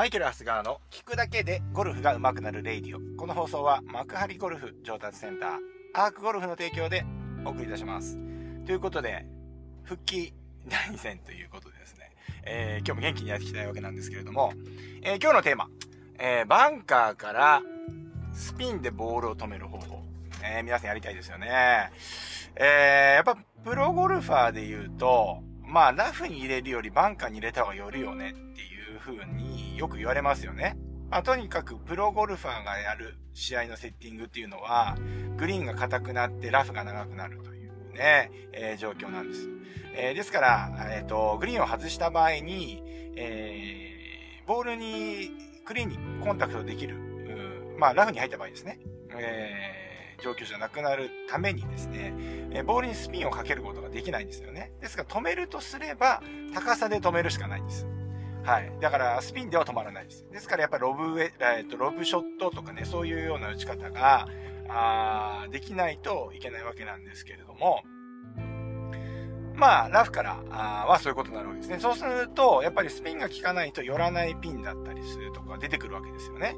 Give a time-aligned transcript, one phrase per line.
[0.00, 3.18] マイケル・ハスガーの聞くだけでゴルフが上手くなるレイディオ。
[3.18, 5.50] この放送は幕張ゴルフ上達センター、
[5.92, 7.04] アークゴルフの提供で
[7.44, 8.16] お送りいたします。
[8.64, 9.26] ということで、
[9.82, 10.32] 復帰
[10.66, 12.12] 第2戦ということでですね、
[12.44, 14.54] えー、今日も元気にやっていきたいわけなんですけれども、
[15.02, 15.68] えー、今日のテーマ、
[16.18, 17.60] えー、バンカーから
[18.32, 20.02] スピンでボールを止める方法。
[20.42, 21.90] え、皆さんやりたいですよね。
[22.56, 30.76] え、やっぱプロゴルファーで言うと、まあラフに入れるよりバンカーに入れた方がよるよねっていう風によく言われますよね。
[31.10, 34.96] まあとにかくプロゴルファーがやる試合のセッティングっていうのは、
[35.36, 39.48] グリーンが硬くなってラフが長くなるというね、えー、状況なんです。
[39.94, 42.82] えー、ですから、えっ、ー、と、グリーンを外した場合に、
[43.16, 45.30] えー、ボールに、
[45.64, 46.96] クリーンにコンタクトできる、
[47.78, 48.78] まあラフに入った場合ですね。
[49.18, 49.90] えー
[50.20, 52.12] 状況じゃなくなるためにですね、
[52.52, 54.72] えボールにスピンをかけることができないんですよね。
[54.80, 56.22] ですから止めるとすれば、
[56.54, 57.86] 高さで止めるしかないんです。
[58.42, 58.72] はい。
[58.80, 60.26] だから、スピンでは止まらないです。
[60.30, 64.26] ですから、やっぱりロブウェ、えっと、ロブショットとかね、そういうような打ち方が、
[64.72, 67.82] あできないといけないわけなんですけれども、
[69.54, 71.80] まあ、ラフからあはそういうことになるわけですね。
[71.80, 76.56] そうすると、やっぱりスピンが効かないと寄らないピンだったりするとか出てくるわけですよね。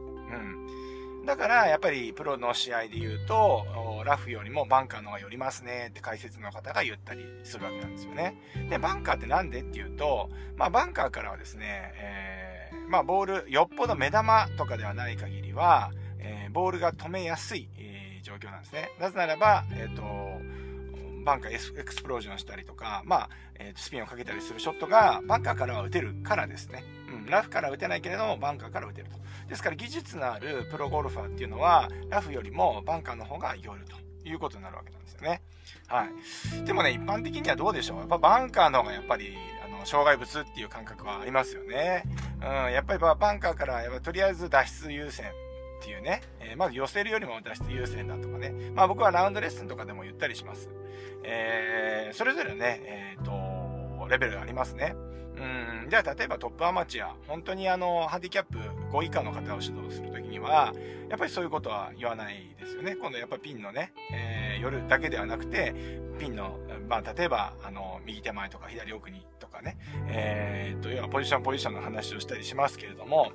[1.25, 3.65] だから、やっぱりプロの試合で言うと、
[4.05, 8.37] ラフよりもバンカーの方が寄りますねって解説の方が言ったりするわけなんですよね。
[8.69, 18.91] で、バンカーってなんでっていうと、まあバンカーからはですね、えー、まあボール、よっぽど目玉とかではない限りは、えー、ボールが止めやすい、えー、状況なんですね。
[18.99, 20.03] なぜならば、えっ、と、
[21.25, 26.85] バンカーエクスプロージョンしたりとか、まあ、えー、スピンをかけたりするショットがバンカーからは打てるからですね。
[27.09, 29.19] うん、ラフから打てないけれども、バンカーから打てると。
[29.49, 35.43] ですから技術のあるプロゴルファーっていうのは、ラフよりもバンカーの方が寄るということになるわけなんですよね。
[35.87, 36.65] はい。
[36.65, 42.05] でもね、一般的にはどうでしょうやっぱバンカーの方がやっぱり、あの、障害物っていう感覚はありますよね。
[42.41, 45.27] うん、やっぱりバンカーからやっぱとりあえず脱出優先
[45.83, 48.55] っていうね、えー、まず寄せるよりも脱出優先だとかね。
[48.75, 50.71] まあ僕はラウンドレッスンとかでも言ったりします。
[51.25, 54.95] えー、それぞれね、えっ、ー、と、レベルがありますね。
[55.37, 58.59] うん、じゃあ例えばトップアマチュア、本当にあの、ハンディキャップ
[58.93, 60.73] 5以下の方を指導するときには、
[61.09, 62.95] やっぱりそういうことは言わないですよね。
[62.95, 65.75] 今度やっぱピンのね、えー、夜だけではなくて、
[66.21, 73.33] ピンの、まあ例えば、あの、右手前とか左奥にとかね、えー、と、要はポジションポジションの話をしたりしますけれども、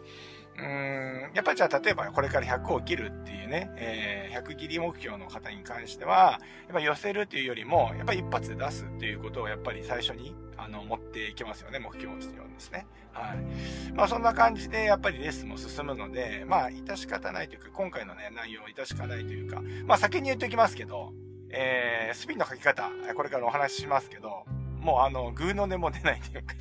[0.58, 12.88] うーん、やっぱりじゃあ例えばこれから100を切るっていうね、えー、100切り目標の方に関しては、やっぱ寄せるっていうよりも、やっぱり一発で出すっていうことをやっぱり最初に、あの、持っていきますよね、目標をしてるんですね。
[13.14, 13.94] はい。
[13.94, 21.14] まあそんな感じでやっぱりレッスンも進むので、まあ致し方ないというか、今回のね、内容は致し方ないというか、まあ先に言っておきますけど、
[21.50, 24.46] えー、スピンの書き方、これからお話ししますけど、
[24.80, 26.56] もうあの、グーの音も出ないというか、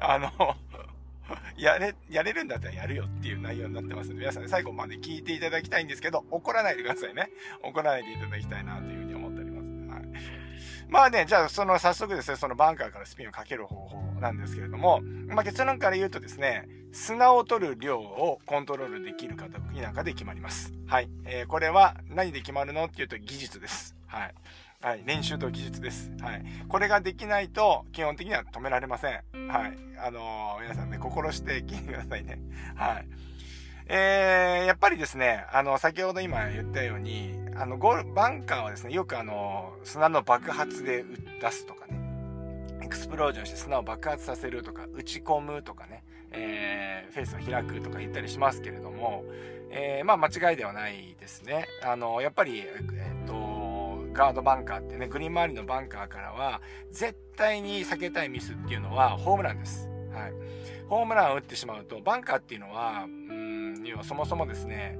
[0.00, 0.30] あの、
[1.56, 7.30] やれ、やれるんだったらやるよっていう内容になってますので、皆さん、ね最後まで聞いていただきたいんですけど、怒らないでくださいね。
[7.62, 9.62] 怒らないでいただきたいなというふうに思っております。
[9.94, 10.02] はい。
[10.88, 20.72] まあね、じゃあ、その、早速ですね、そのバンカーからスピンをかける方法なんですけれども、まあ結論から言うとですね、砂を取る量をコントロールできるか否かで決まります。
[20.86, 21.08] はい。
[21.24, 23.96] えー、これは何で決まるのっていうと技術です。
[24.06, 24.34] はい。
[24.82, 25.02] はい。
[25.06, 26.10] 練習と技術です。
[26.20, 26.44] はい。
[26.68, 29.12] これができないと、基本的には止められません。
[29.48, 29.78] はい。
[29.96, 32.40] あのー、皆さんね、心して聞いてくださいね。
[32.74, 33.06] はい。
[33.86, 41.04] えー、やっぱりですね、あの、先ほど今言ったように、あの、ゴール、バンカーはですね、よくあの、砂の爆発で
[41.40, 42.00] 出すとかね、
[42.82, 49.22] エクスプロージョンして砂を爆発させるとか、打ち込むとかね、えー、フェースを開くとか言ったりしますけれども、
[49.70, 51.66] えー、まあ間違いではないですね。
[51.84, 52.64] あの、やっぱり、え
[53.24, 53.51] っ、と、
[54.12, 59.88] ガードバンカーってね、グリーン周りのバンカーからは、絶対に避けたいミスっていうのはホームランです。
[60.12, 60.32] はい。
[60.88, 64.98] ホームランを打ってしまうと、バンカーっていうのは、うん、要はそもそもですね、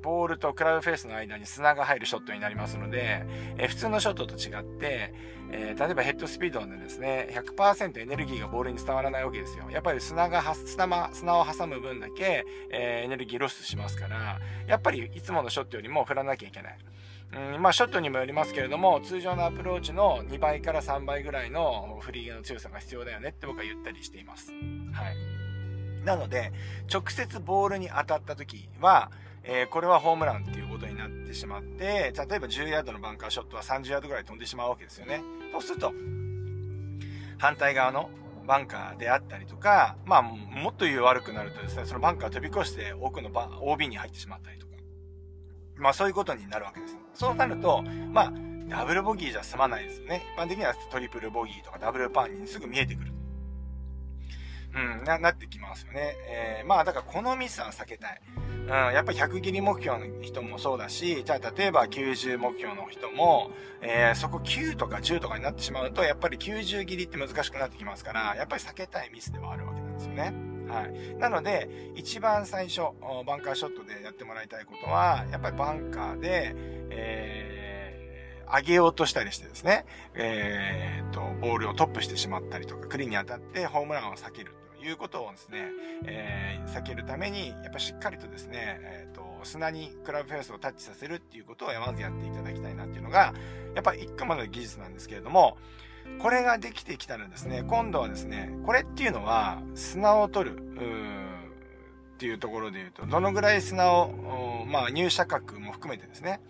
[0.00, 3.24] ボールとクラブフェースの間に砂が入るショットになりますので、
[3.56, 5.14] えー、普通のショットと違って、
[5.50, 9.70] えー、例えばヘッドスピードでですね、100%エネルギーがボールに伝わらないわけですよ。
[9.70, 16.78] やっぱり砂が、砂砂を挟む分だけ、えー、エネルギーロスしますから、やっぱりいつものショットよりも振らなきゃいけない。
[17.54, 24.50] うん、まあ、ショットにもよりますけれども、通常のアプローチの2倍から3倍ぐらいの振り毛の強さが必要だよねって僕は言ったりしています。
[24.92, 25.38] はい。
[26.04, 26.52] なので、
[26.92, 29.10] 直接ボールに当たった時は、
[29.44, 35.22] えー、これはホームランっていうことになってしまって、例えば10ヤードのバンカーショットは30ヤードぐらい飛んでしまうわけですよね。
[35.52, 35.92] そうすると、
[37.38, 38.10] 反対側の
[38.46, 44.72] バンカーであったりとか、まあ、もっと言う悪くなるとですね、そのバンカー飛び越して奥のバ OB に入ってしまったりとか、
[45.76, 46.96] まあそういうことになるわけです。
[47.14, 47.82] そうなると、
[48.12, 48.32] まあ、
[48.68, 50.22] ダブルボギーじゃ済まないですよね。
[50.36, 53.12] 一般的にはトリプルボギーとかダブルパンにすぐ見えてくる。
[54.74, 56.14] うん、な、なってきますよね。
[56.28, 58.20] えー、まあ、だからこのミスは避けたい。
[58.68, 63.50] うん、やっぱり100切り目標の人もそうだし、じゃあ例えば90目標の人も、
[63.80, 70.34] えー、そこ9とか10とかになってしまうと、やっぱり90切りって難しくなってきますから、やっぱり避けたいミスではあるわけなんですよね。
[70.68, 71.16] はい。
[71.16, 72.82] なので、一番最初、
[73.26, 76.54] バンカーショットでやってもらいたいことは、やっぱりバンカーで、
[76.90, 85.68] えー、上げようとしたりしてですね、えー、と、ボールをトップしてしまったりとか、クリーンに当たってホームランを避けるいうことをですね、
[86.04, 93.32] えー、避けるために、やっぱしっかりとですね、えー、と、砂にクラブフェースをタッチさせるっていうことをまずやっていただきたいなっていうのが、
[93.74, 95.56] やっぱ一個までの技術なんですけれども、
[96.20, 100.68] これができてきたらですね、今度はですね、これっていうのは砂を取る、
[102.18, 106.40] っていうところで言うと、どのぐらい砂を、まあ入射角も含めてですね、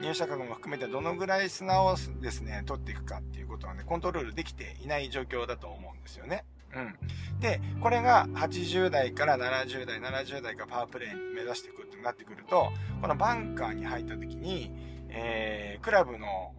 [0.00, 6.44] 入射角も含めてどのぐらい砂をですね、取っていくかっていうことはね、コントロールできていない状況だと思うんですよね。
[6.74, 7.40] うん。
[7.40, 14.70] で、これが80代から70代、70代がパワープレイに目指していくってなってくると、このバンカーに入った時に、
[15.08, 16.52] えー、クラブの、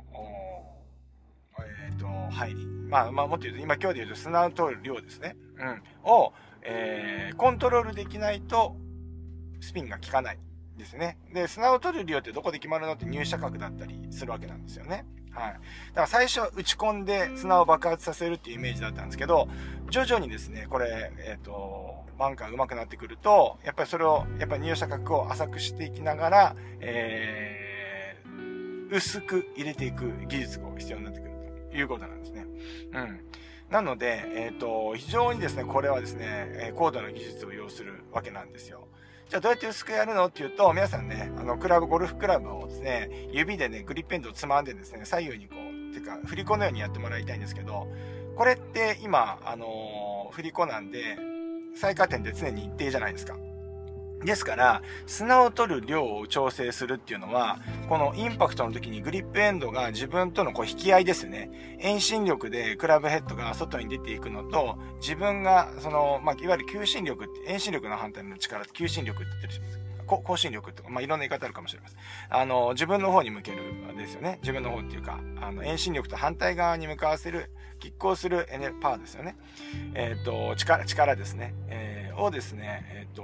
[1.60, 2.66] えっ、ー、と、入り。
[2.66, 5.36] まあ、まあ、もっと言うと、今今日で言うと砂を取る量ですね。
[5.58, 6.12] うん。
[6.12, 6.34] を、
[6.64, 8.76] えー、コントロールできないと、
[9.62, 10.40] スピンが効かない。
[10.80, 11.18] ですね。
[11.32, 15.06] で、砂を取る量ってどこで決まるのって入射角だったりするわけなんですよね。
[15.40, 15.54] はい。
[15.54, 19.48] だから最初打ち込んで砂を爆発させるっていうイメージだったんですけど、
[19.90, 31.32] 徐々にですね、これ、えっ、ー、と、バンカーが上手くなってくると、やっぱりそれを、やっぱり入射角を浅くしていきながら、えー、薄く入れていく技術が必要になってくる
[31.72, 32.46] ということなんですね。
[32.94, 33.22] うん。
[33.70, 36.26] なので、えっ、ー、と、非常にですね、これはですね、
[36.56, 38.88] え高度な技術を要するわけなんですよ。
[39.30, 40.26] じゃあどうやって薄くやるの？
[40.26, 45.56] っていうと、皆さんね、あの、クラブ、ゴルフクラブをですね、指でね、グリップエンドをつまんでですね、左右にこ
[45.92, 47.88] う、てか、振り子のようにやってもらいたいんですけど、
[48.36, 51.18] これって今、あのー、振り子なんで、
[51.76, 53.36] 最下点で常に一定じゃないですか。
[54.24, 61.78] ですから、砂を取る量を調整するっていうのは、このインパクトの時にグリップエンドが自分とのこう引き合いですね。
[61.80, 69.90] 遠心力でクラブヘッドが外に出ていくのと、自分が、その、まあ、いわゆる求心力って、遠心力の反対の力って求心力って言ったりします。
[70.18, 72.00] 更新力とか、まあ、いろんな言い方あるかもしれません。
[72.30, 73.58] あの、自分の方に向ける
[73.96, 74.40] ですよね。
[74.42, 79.36] 自分の方っていうか、あの、遠心力と反対側に向かわせる、拮抗するエネパワーですよね。
[79.94, 81.54] えっ、ー、と、力、力ですね。
[81.68, 83.24] えー、をですね、えっ、ー、と、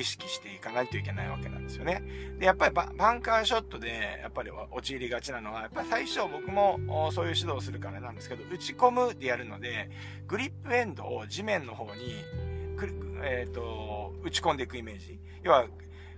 [0.00, 2.02] 意識していかないといけないわけなんですよね。
[2.38, 9.90] で、やっぱりバンカーショットで、やっぱり陥りがちなのは、やっぱり最初僕もそういう指導をするからなんですけど、打ち込むでやるので、
[10.26, 12.24] グリップエンドを地面の方に、
[13.22, 15.18] えっ、ー、と、打ち込んでいくイメージ。
[15.42, 15.66] 要は、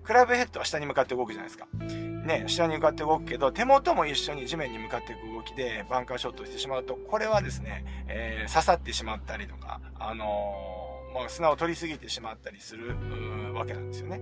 [0.03, 1.67] クラブヘッドは下に向かって動くじゃないですか。
[2.27, 12.95] ね、下に向かって動くけど、手元も一緒に地面に向かっていく動きでバンカーショットしてしまうと、これはですね、えー、刺さってしまったりとか、あのー、まあ、砂を取りすぎてしまったりする
[13.55, 14.21] わけなんですよね。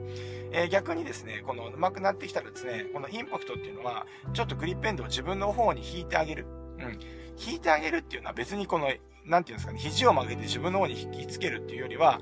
[0.53, 6.47] えー、逆にですね、この上手くなってきたらですね、このインパクトっていうのは、ちょっとグリップエンドを自分の方に引いてあげる。
[6.79, 6.99] うん。
[7.39, 8.91] 引いてあげるっていうのは別にこの、
[9.25, 12.21] なんていうんですかね、肘を曲げて自分の方に引きつけるっていうよりは、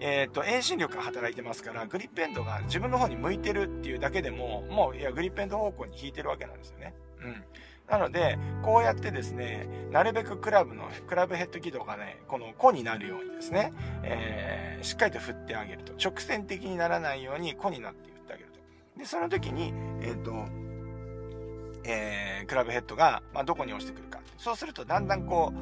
[0.00, 6.94] えっ、ー、と、遠心力が働いてますから、グリップエンドが自分の方に向いてるっていうだけでも、もう、いや、グリップエンド方向に引いてるわけなんですよね。
[7.20, 7.44] うん。
[7.90, 15.94] なので、こうやってですね、なるべくクラブの、クラブヘッド軌道がね、この弧になるようにですね、えー、しっかりと振ってあげると。
[16.02, 18.98] 直線的にならないように弧になって振ってあげると。
[18.98, 20.32] で、その時に、えっ、ー、と、
[21.84, 24.20] えー、クラブヘッドが、まあ、どこに押してくるか。
[24.36, 25.52] そうすると、だんだんこ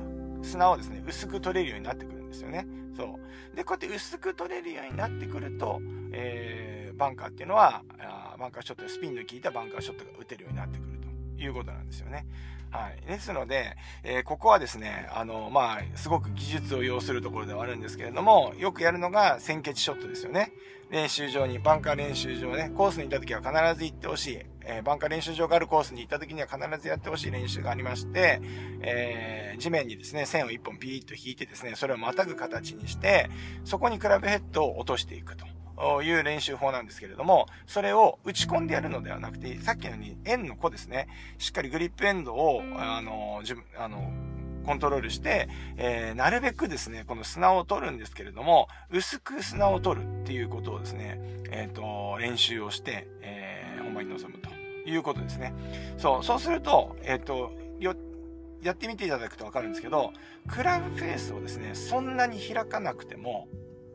[0.42, 2.66] う、砂をですね、薄く取れるようになってくるんですよね。
[2.96, 3.04] そ
[3.52, 3.56] う。
[3.56, 5.80] で、こうやって薄く取れるようになってくると、
[6.12, 10.95] えー、バンカーっていうのは、あバンカーショット、スピンの効いたバンカーショットが打てるようになってくる
[11.38, 12.26] いうことなんですよね。
[12.70, 13.06] はい。
[13.06, 20.52] ですので、えー、ここはですね、あの、まあ、すごく技術を要するところではあるんですけれども、よくやるのが先決ショットですよね。
[20.90, 24.40] 練習場に、バンカー練習場ね、コースに行った時は必ず行ってほしい。
[24.68, 28.40] えー、バンカー練習場があるコースに行った時には必ずやってほしい練習がありまして、
[28.82, 33.30] えー、地面にですね、線を一本ピーッと引いてですね、それをまたぐ形にして、
[33.64, 35.46] そこにクラブヘッドを落としていくと。
[36.02, 44.10] いう練習法なんですけれども、それを打ち込んでやるのではなくて、さっきのように円の子ですね、しっかりグリップエンドを、あの、自分、あの、
[44.66, 54.50] コントロールして、えー、なるべくですね、この砂を取るんですけれども、薄く砂を取るっていうことをですね、えっ、ー、と、練習をして、えー、本番に臨むと
[54.88, 55.54] いうことですね。
[55.98, 57.52] そう、そうすると、えっ、ー、と、
[58.62, 60.12] やってみていただくとわかるんですけど、
[60.48, 63.46] クラブフェースをですね、そんなに開かなくても、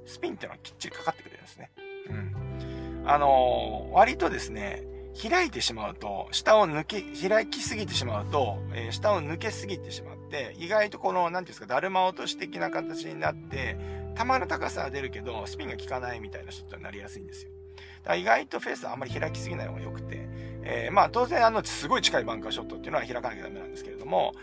[0.06, 1.72] スピンっていうのはきっちりかかってくれるんですね。
[2.10, 3.04] うん。
[3.06, 4.84] あのー、割とですね、
[5.22, 13.78] 開いてしまうと、下を抜け、開きすぎてしまうと、えー、下を抜けすぎてしまって、意外とこの、なんていうんですか、だるま落とし的な形になって、
[14.18, 17.52] 球の高さは出るけど、スピンが効かないみたいなショットになりやすいんですよ。
[18.04, 20.28] だから意外とフェースはあんまり開きすぎない方が良くて、
[20.64, 24.34] えー、まあ当然あの、すごい近いバンカーショットっていうのは開かなきゃダメなんですけれども、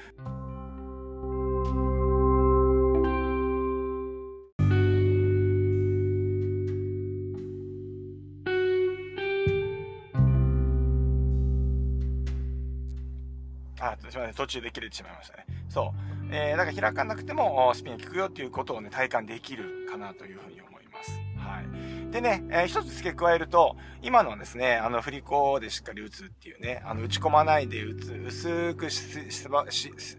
[13.92, 14.35] あ、すみません。
[14.35, 15.47] 途中で切れてしまいましたね。
[15.68, 16.09] そう。
[16.30, 21.21] えー、だから開かなくてもスピンが効くよっていうことをね、体感できるかなというふうに思います。
[21.38, 22.11] はい。
[22.11, 29.02] でね、えー、一つ付け加えると、今のはですね、あの、振り子でしっかり打つっていうね、あの、打ち込まないで打つ、薄くし、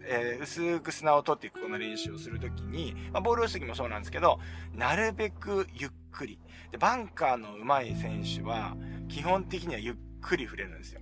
[0.04, 4.38] えー、薄く砂を取っていくこの練習をするときに、まあ、ボール打つときもそうなんですけど、
[4.72, 6.38] なるべくゆっくり。
[6.70, 8.76] で、バンカーの上手い選手は、
[9.08, 11.00] 基本的にはゆっくり振れるんですよ。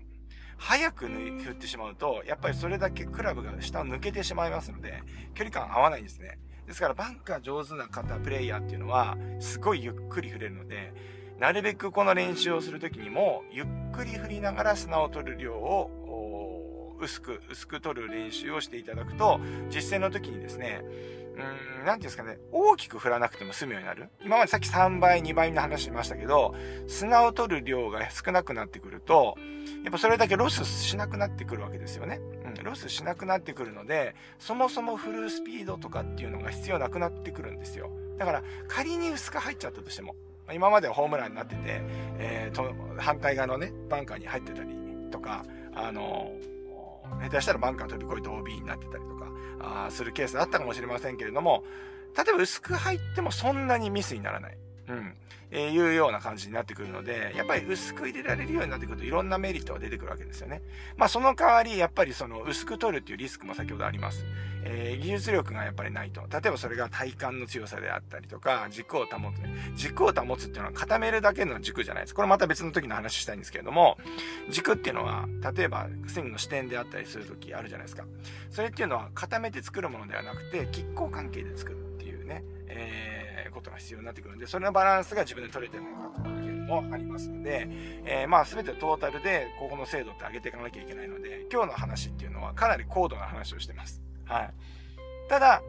[0.58, 5.02] 早く振ってしまうと、やっぱりそれだけクラブが下を抜けてしまいますので、
[5.34, 6.38] 距離感合わないんですね。
[6.66, 10.92] ですからバンカー上手な方、プレイヤーっていうのは、すごいゆっくり振れるので、
[11.38, 20.82] なるべくこの練習をするときにも、ゆっくり振りながら砂を取る量を、薄く、薄く取る練習をしていただくと、実戦の時にですね、
[21.38, 24.08] うん、なんていうんですかね、大きく振らなくても済むようになる。
[24.20, 26.54] 今までさっき3倍、2倍の話しましたけど、
[26.86, 29.36] 砂を取る量が少なくなってくると、
[29.84, 32.20] やっぱそれだけロスしなくなってくるわけですよね。
[32.44, 37.90] うん、ロスしなくなってくるので、そもそもフルスピードとかっていうのが必要なくなってくるんですよ。
[38.18, 40.16] だから、仮に薄く入っちゃったとしても、
[40.52, 41.82] 今まではホームランになってて、
[42.18, 44.70] えー、と、反対側のね、バンカーに入ってたり
[45.10, 46.32] とか、あの
[47.22, 49.30] 下手したらバンカー飛び越えて OB になってたりとか、
[49.60, 51.64] あするケースあったかもしれませんけれども、
[52.16, 54.58] 例えば薄く入ってもそんなにミスにならない。
[54.88, 55.14] うん。
[55.50, 60.62] えー、いうような感じになってくるので、やっぱり薄く入れられるようになってくるといろんなメリットが出てくるわけですよね。
[60.96, 64.26] まあその代わり、やっぱりその薄く取るっていうリスクも先ほどあります。
[64.64, 66.20] えー、技術力がやっぱりないと。
[66.30, 69.54] 例えばそれが体幹の強さであったりとか、軸を保つね。
[69.74, 72.14] 軸を保つっていうのは固めるだけの軸じゃないです。
[72.14, 73.96] これまた別の時の話したいんですけれども、
[74.50, 75.26] 軸っていうのは、
[75.56, 78.04] 例えばスイングの視点であったりする時あるじゃないですか。
[78.50, 82.44] それっていうのは固めて作るものではなくて、拮抗関係で作るっていうね。
[83.58, 87.68] えーことが必要になってくるんで、それのバランスが自分で取れてるのかというのもありますので、
[88.04, 94.00] えー、まあ全てトータルでここの精度って上げていかなきゃいけないので、今日の話っていうのはかなり高度な話をしてます。
[94.24, 94.54] はい。
[95.28, 95.62] ただ、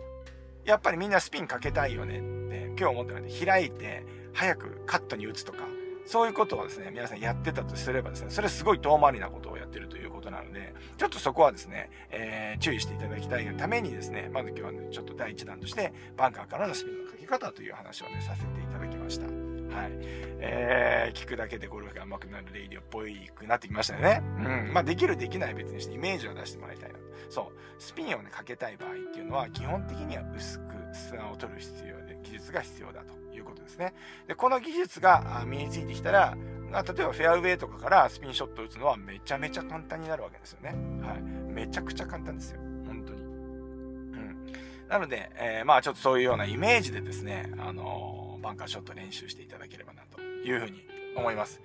[0.65, 5.59] やっぱりみんなスピンかけたいよねって今日思ってるので、開いて早くカットに打つとか、
[6.09, 19.27] そういうことをですね、皆さんやってたとすればですね、それすごい遠回りなことをやってるということなので、ちょっとそこはですね、えー、注意していただきたいがためにですね、まず今日はね、ちょっと第一弾として、バンカーからのスピンのかけ方という話をね、させていただきました。
[19.27, 19.31] は
[19.85, 19.91] い。
[20.41, 24.23] えー、聞くだけでゴルフが上手くなるレイディオっぽいくなってきましたよね。
[24.39, 24.73] うん。
[24.73, 26.97] まあ、できるできない別にしてイメージを出してもらいたいな。
[27.29, 27.53] そう。
[27.77, 33.18] スピンをね、かけたい場合っていうのは、基本的には薄く砂を取る必要で、技術が必要だと。
[33.39, 33.93] いうことですね。
[34.27, 36.37] で、この技術が身についてきたら、
[36.71, 40.69] 例えばフェアウェイとかからスピンショットを打つのはめちゃめちゃ簡単になるわけですよね。
[41.01, 41.21] はい。
[41.21, 42.59] めちゃくちゃ簡単ですよ。
[42.85, 43.21] 本当に。
[43.21, 44.53] うん。
[44.87, 51.61] なので、えー、まあちょっとそういうようなイメージでですね、あのー、バンカーショット練習していただければなというふうに思います。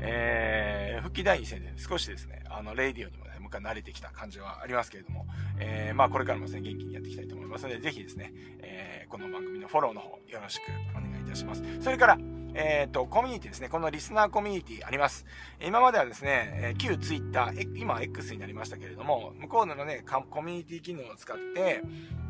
[0.00, 5.26] えー、復帰第2戦で少しですね、あの、レイディオにもね、もう一回慣れてきた感じはありますけれども、
[5.58, 10.62] えー、まあこれからもですね、元気にやっていきたいと思いますので、ぜひですね、えー、この番組のフォローの方よろしく
[10.96, 11.62] お願いいたします。
[11.80, 12.18] それから、
[12.54, 13.68] えっ、ー、と、コミュニティですね。
[13.68, 15.26] このリスナーコミュニティあります。
[15.64, 21.82] 今まではですね、え旧 Twitter、今 X になりましたけれども、向こうのね、コミュニティ機能を使って、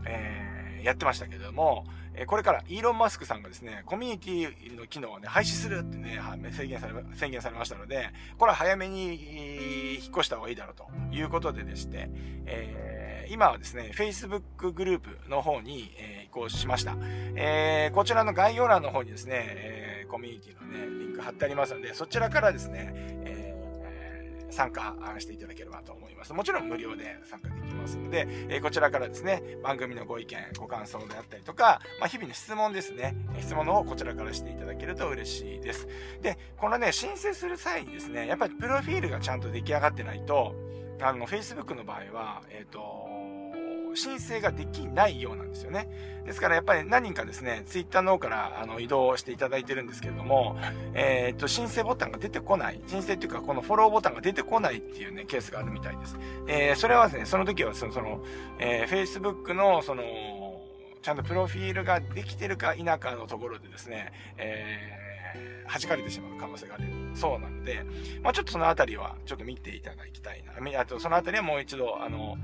[0.06, 6.20] えー、やってましたけれども、えこれからイーロン・マスクさんがですね、コミュニティの機能をね、廃止するってね、
[6.52, 12.10] 宣言され、宣言されましたので、これは早めに引っ越した方がいいだろうということででして、
[12.46, 16.96] えー、今はですね、Facebook グループの方に、えー、移行しました。
[17.34, 22.92] えー、こちらの概要欄の方にですね、えー、コミュニティのね、リンク貼ってありますので、そちらからですね、
[23.24, 26.34] えー、参加していただければと思います。
[26.34, 35.88] もちろん無料で参加できますので、えこちらからですね、番組のご意見、ご感想であったりとか、まあ、日々の質問ですね、質問の方をこちらからしていただけると嬉しいです。
[36.20, 40.54] で、このね、申請する際にですね、やっぱりプロフィールがちゃんと出来上がってないと、
[41.00, 43.17] あの、Facebook の場合は、えっ、と、
[43.98, 45.88] 申請ができないようなんですよね。
[46.24, 50.58] ですからやっぱり何人かですね、ツイッターの方からあの移動していただいてるんですけれども、
[50.94, 56.16] えー、っと、申請ボタンが出てこない、申請っていうかこのフォローボタンが出てこないっていうね、ケースがあるみたいです。
[56.46, 58.22] えー、それはですね、その時はその、その、
[58.58, 60.02] えー、Facebook のその、
[61.02, 67.84] ちゃんとプロフィールができてるか否かのところでですね、えー、弾かれてしまう可能性があるそうなので、
[68.22, 70.80] まあちょっとそのあたりはちょっと見ていただきたいな。
[70.80, 72.36] あとそのあたりはもう一度、あの、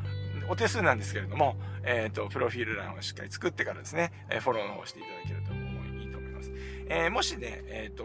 [0.49, 5.53] お手数なんですけれども、えっ、と、プロフィール欄をしっかり作ってからですね、えフォローの方していただけると
[5.99, 6.53] いいと思います。
[6.89, 8.05] えもしね、えっ、と、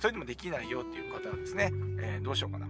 [0.00, 2.66] それでもできないよっていう方はですね、えどうしようかな。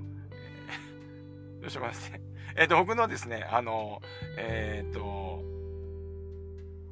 [1.58, 2.20] えどうしようかなですね。
[2.56, 4.00] えっ、と、僕のですね、あの、
[4.38, 5.42] えっ、と、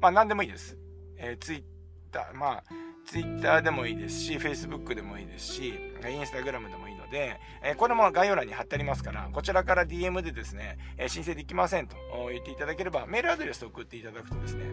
[0.01, 0.77] まあ、何でもいいです。
[1.17, 1.63] えー、ツイッ
[2.11, 2.63] ター、まあ、
[3.05, 5.73] ツイッターでもいいですし、Facebook でもいいですし、
[6.07, 11.95] インスタグラムでもいいので、えー、これも概要欄に貼ってありますから、こちらから DM でですね、えー、申請できませんと
[12.29, 14.63] 言っていただければ、メールアドレスを送っていただくとですね、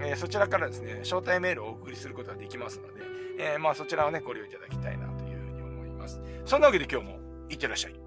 [0.00, 3.04] えー、そちらからですね、招待メールをお送りすることができますので、
[3.38, 6.20] えまあそちらをね、ご利用いただきたいなというふうに思います。
[6.44, 7.18] そんなわけで今日も
[7.50, 8.05] いってらっしゃい。